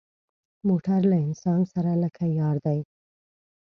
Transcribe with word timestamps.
موټر 0.67 0.99
له 1.11 1.17
انسان 1.27 1.59
سره 1.73 1.91
لکه 2.03 2.23
یار 2.39 2.55
دی. 2.65 2.79